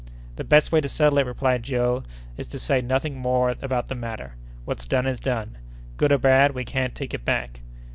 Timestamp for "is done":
5.05-5.59